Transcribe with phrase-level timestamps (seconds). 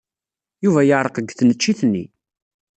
[0.63, 2.03] Yuba yeɛreq deg tneččit-nni.